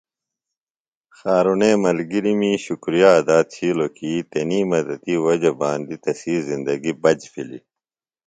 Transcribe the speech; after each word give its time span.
خارُݨے 1.17 1.71
ملگرمی 1.83 2.51
شکُریہ 2.65 3.09
ادا 3.19 3.37
تِھیلوۡ 3.51 3.93
کی 3.97 4.11
تنی 4.31 4.61
مدتی 4.69 5.15
وجہ 5.23 5.51
باندی 5.59 5.97
تسی 6.03 6.35
زندگیۡ 6.49 6.99
بچ 7.03 7.21
بِھلیۡ۔ 7.31 7.63